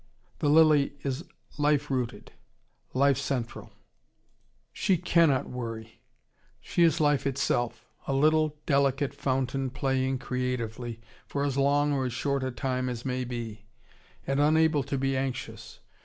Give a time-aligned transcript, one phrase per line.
[0.39, 1.25] The lily is
[1.59, 2.31] life rooted,
[2.91, 3.71] life central.
[4.73, 6.01] She cannot worry.
[6.59, 12.13] She is life itself, a little, delicate fountain playing creatively, for as long or as
[12.13, 13.67] short a time as may be,
[14.25, 15.81] and unable to be anxious.